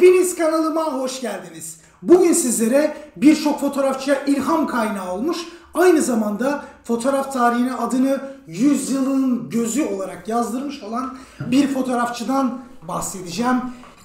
Hepiniz 0.00 0.36
kanalıma 0.36 0.84
hoş 0.84 1.20
geldiniz. 1.20 1.80
Bugün 2.02 2.32
sizlere 2.32 2.96
birçok 3.16 3.60
fotoğrafçıya 3.60 4.24
ilham 4.24 4.66
kaynağı 4.66 5.12
olmuş, 5.12 5.38
aynı 5.74 6.02
zamanda 6.02 6.64
fotoğraf 6.84 7.32
tarihine 7.32 7.74
adını 7.74 8.20
yüzyılın 8.46 9.50
gözü 9.50 9.84
olarak 9.84 10.28
yazdırmış 10.28 10.82
olan 10.82 11.18
bir 11.40 11.68
fotoğrafçıdan 11.68 12.62
bahsedeceğim. 12.88 13.60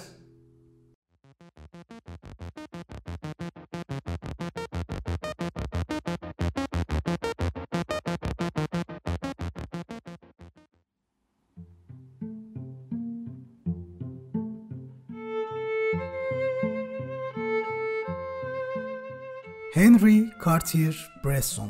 Henry 19.75 20.31
Cartier-Bresson 20.45 21.69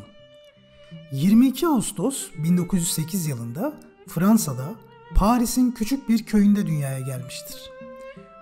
22 1.12 1.66
Ağustos 1.66 2.28
1908 2.38 3.26
yılında 3.26 3.80
Fransa'da 4.08 4.74
Paris'in 5.14 5.70
küçük 5.70 6.08
bir 6.08 6.26
köyünde 6.26 6.66
dünyaya 6.66 7.00
gelmiştir. 7.00 7.70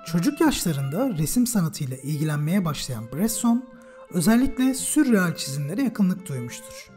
Çocuk 0.07 0.41
yaşlarında 0.41 1.19
resim 1.19 1.47
sanatıyla 1.47 1.97
ilgilenmeye 1.97 2.65
başlayan 2.65 3.05
Bresson, 3.13 3.65
özellikle 4.11 4.75
sürreal 4.75 5.37
çizimlere 5.37 5.83
yakınlık 5.83 6.29
duymuştur. 6.29 6.91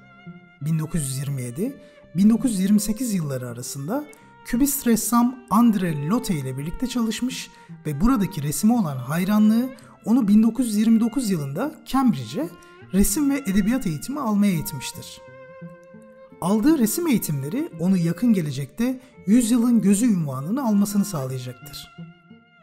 1927-1928 0.61 3.15
yılları 3.15 3.49
arasında 3.49 4.05
kübist 4.45 4.87
ressam 4.87 5.39
André 5.49 6.09
Lotte 6.09 6.33
ile 6.33 6.57
birlikte 6.57 6.87
çalışmış 6.87 7.49
ve 7.85 8.01
buradaki 8.01 8.43
resime 8.43 8.73
olan 8.73 8.97
hayranlığı 8.97 9.69
onu 10.05 10.27
1929 10.27 11.29
yılında 11.29 11.75
Cambridge'e 11.85 12.49
resim 12.93 13.29
ve 13.31 13.43
edebiyat 13.47 13.87
eğitimi 13.87 14.19
almaya 14.19 14.51
eğitmiştir. 14.51 15.21
Aldığı 16.41 16.77
resim 16.77 17.07
eğitimleri 17.07 17.69
onu 17.79 17.97
yakın 17.97 18.33
gelecekte 18.33 19.01
yüzyılın 19.25 19.81
gözü 19.81 20.05
ünvanını 20.05 20.67
almasını 20.67 21.05
sağlayacaktır. 21.05 21.91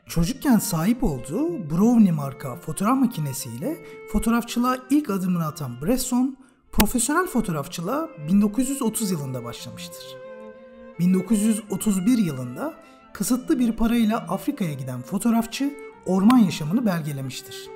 Çocukken 0.07 0.59
sahip 0.59 1.05
olduğu 1.05 1.71
Brownie 1.71 2.13
marka 2.13 2.57
fotoğraf 2.57 2.99
makinesiyle 2.99 3.85
fotoğrafçılığa 4.13 4.79
ilk 4.91 5.11
adımını 5.11 5.47
atan 5.47 5.81
Bresson, 5.83 6.37
profesyonel 6.73 7.27
fotoğrafçılığa 7.27 8.09
1930 8.29 9.11
yılında 9.11 9.45
başlamıştır. 9.45 10.05
1931 10.99 12.19
yılında 12.19 12.75
kısıtlı 13.13 13.59
bir 13.59 13.73
parayla 13.73 14.19
Afrika'ya 14.19 14.73
giden 14.73 15.03
fotoğrafçı 15.03 15.73
orman 16.07 16.39
yaşamını 16.39 16.87
belgelemiştir. 16.87 17.69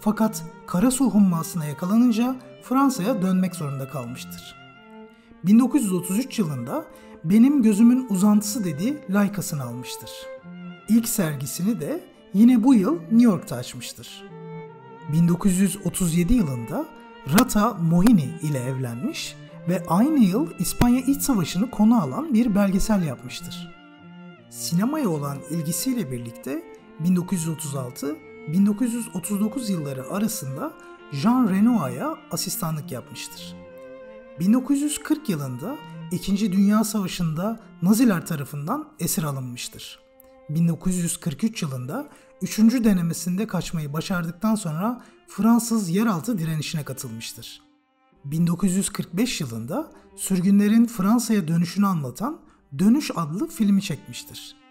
Fakat 0.00 0.42
Karasu 0.66 1.10
hummasına 1.10 1.64
yakalanınca 1.64 2.36
Fransa'ya 2.62 3.22
dönmek 3.22 3.54
zorunda 3.54 3.88
kalmıştır. 3.88 4.56
1933 5.44 6.38
yılında 6.38 6.84
Benim 7.24 7.62
Gözümün 7.62 8.06
Uzantısı 8.10 8.64
dediği 8.64 8.98
Leica'sını 9.14 9.62
almıştır. 9.62 10.10
İlk 10.88 11.08
sergisini 11.08 11.80
de 11.80 12.00
yine 12.34 12.64
bu 12.64 12.74
yıl 12.74 13.00
New 13.00 13.22
York'ta 13.22 13.56
açmıştır. 13.56 14.24
1937 15.12 16.34
yılında 16.34 16.86
Rata 17.38 17.74
Mohini 17.74 18.30
ile 18.42 18.58
evlenmiş 18.58 19.36
ve 19.68 19.82
aynı 19.88 20.18
yıl 20.18 20.50
İspanya 20.58 21.00
İç 21.00 21.22
Savaşı'nı 21.22 21.70
konu 21.70 22.02
alan 22.02 22.34
bir 22.34 22.54
belgesel 22.54 23.02
yapmıştır. 23.02 23.68
Sinemaya 24.50 25.08
olan 25.08 25.38
ilgisiyle 25.50 26.10
birlikte 26.10 26.62
1936-1939 27.04 29.72
yılları 29.72 30.10
arasında 30.10 30.72
Jean 31.12 31.50
Renoir'a 31.50 32.18
asistanlık 32.30 32.92
yapmıştır. 32.92 33.56
1940 34.40 35.28
yılında 35.28 35.76
İkinci 36.12 36.52
Dünya 36.52 36.84
Savaşı'nda 36.84 37.60
Naziler 37.82 38.26
tarafından 38.26 38.88
esir 38.98 39.22
alınmıştır. 39.22 39.98
1943 40.48 41.62
yılında 41.62 42.08
3. 42.42 42.58
denemesinde 42.58 43.46
kaçmayı 43.46 43.92
başardıktan 43.92 44.54
sonra 44.54 45.04
Fransız 45.28 45.88
yeraltı 45.88 46.38
direnişine 46.38 46.84
katılmıştır. 46.84 47.62
1945 48.24 49.40
yılında 49.40 49.90
sürgünlerin 50.16 50.86
Fransa'ya 50.86 51.48
dönüşünü 51.48 51.86
anlatan 51.86 52.40
Dönüş 52.78 53.10
adlı 53.16 53.48
filmi 53.48 53.82
çekmiştir. 53.82 54.61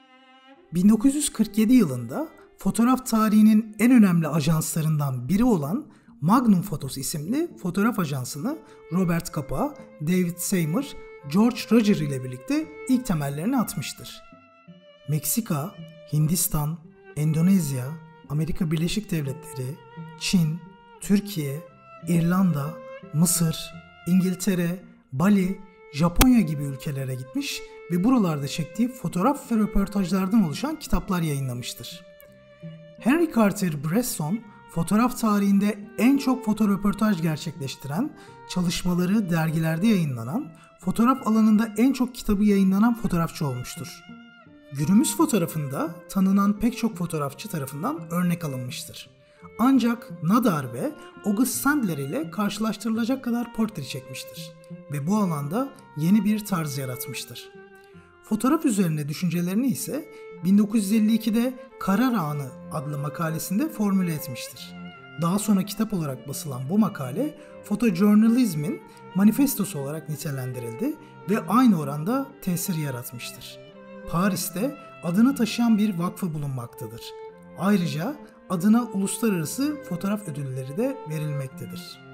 1947 0.74 1.74
yılında 1.74 2.30
fotoğraf 2.58 3.06
tarihinin 3.06 3.76
en 3.80 3.92
önemli 3.92 4.28
ajanslarından 4.28 5.30
biri 5.30 5.44
olan 5.44 5.86
Magnum 6.22 6.62
Photos 6.62 6.98
isimli 6.98 7.58
fotoğraf 7.58 8.00
ajansını 8.00 8.58
Robert 8.94 9.36
Capa, 9.36 9.76
David 10.02 10.38
Seymour, 10.38 10.84
George 11.34 11.60
Roger 11.72 11.96
ile 11.96 12.24
birlikte 12.24 12.68
ilk 12.90 13.06
temellerini 13.06 13.58
atmıştır. 13.58 14.22
Meksika, 15.10 15.76
Hindistan, 16.14 16.78
Endonezya, 17.16 17.86
Amerika 18.30 18.72
Birleşik 18.72 19.12
Devletleri, 19.12 19.76
Çin, 20.20 20.60
Türkiye, 21.02 21.60
İrlanda, 22.08 22.74
Mısır, 23.14 23.58
İngiltere, 24.08 24.84
Bali, 25.14 25.60
Japonya 25.94 26.42
gibi 26.42 26.64
ülkelere 26.64 27.16
gitmiş 27.16 27.62
ve 27.92 28.04
buralarda 28.04 28.48
çektiği 28.48 28.88
fotoğraf 28.88 29.52
ve 29.52 29.56
röportajlardan 29.56 30.44
oluşan 30.44 30.80
kitaplar 30.80 31.22
yayınlamıştır. 31.22 32.06
Henry 33.00 33.32
Carter 33.36 33.84
Bresson, 33.84 34.40
fotoğraf 34.72 35.20
tarihinde 35.20 35.80
en 35.98 36.18
çok 36.18 36.46
fotoröportaj 36.46 37.22
gerçekleştiren, 37.22 38.12
çalışmaları 38.50 39.30
dergilerde 39.30 39.88
yayınlanan, 39.88 40.52
fotoğraf 40.80 41.28
alanında 41.28 41.74
en 41.78 41.94
çok 41.94 42.16
kitabı 42.16 42.44
yayınlanan 42.44 42.96
fotoğrafçı 42.96 43.48
olmuştur. 43.48 44.04
Günümüz 44.74 45.18
fotoğrafında 45.18 45.96
tanınan 46.10 46.60
pek 46.60 46.78
çok 46.78 46.98
fotoğrafçı 46.98 47.50
tarafından 47.50 48.12
örnek 48.12 48.44
alınmıştır. 48.44 49.10
Ancak 49.60 50.24
Nadar 50.24 50.74
ve 50.74 50.92
August 51.26 51.54
Sandler 51.54 51.98
ile 51.98 52.32
karşılaştırılacak 52.32 53.24
kadar 53.24 53.54
portre 53.54 53.84
çekmiştir 53.84 54.52
ve 54.92 55.08
bu 55.08 55.18
alanda 55.18 55.70
yeni 55.98 56.26
bir 56.26 56.46
tarz 56.46 56.78
yaratmıştır. 56.78 57.61
Fotoğraf 58.32 58.66
üzerine 58.66 59.10
düşüncelerini 59.10 59.68
ise 59.68 60.06
1952'de 60.46 61.54
Karar 61.80 62.14
Anı 62.14 62.48
adlı 62.72 62.98
makalesinde 62.98 63.70
formüle 63.70 64.14
etmiştir. 64.14 64.74
Daha 65.22 65.40
sonra 65.40 65.64
kitap 65.64 65.94
olarak 65.94 66.28
basılan 66.28 66.62
bu 66.70 66.80
makale 66.80 67.38
fotojournalizmin 67.64 68.82
manifestosu 69.16 69.80
olarak 69.80 70.10
nitelendirildi 70.10 70.96
ve 71.30 71.40
aynı 71.48 71.80
oranda 71.80 72.28
tesir 72.42 72.76
yaratmıştır. 72.76 73.60
Paris'te 74.10 74.76
adını 75.04 75.36
taşıyan 75.36 75.78
bir 75.78 76.00
vakfı 76.00 76.34
bulunmaktadır. 76.34 77.02
Ayrıca 77.60 78.16
adına 78.50 78.84
uluslararası 78.84 79.84
fotoğraf 79.84 80.28
ödülleri 80.28 80.78
de 80.78 80.98
verilmektedir. 81.10 82.11